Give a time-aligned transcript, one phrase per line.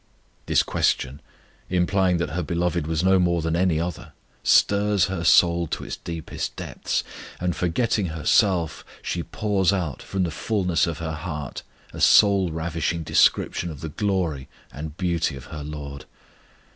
[0.47, 1.21] This question,
[1.69, 5.97] implying that her Beloved was no more than any other, stirs her soul to its
[5.97, 7.03] deepest depths;
[7.39, 11.61] and, forgetting herself, she pours out from the fulness of her heart
[11.93, 16.05] a soul ravishing description of the glory and beauty of her LORD.